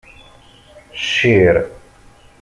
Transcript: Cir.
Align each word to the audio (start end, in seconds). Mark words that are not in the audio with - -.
Cir. 1.09 1.55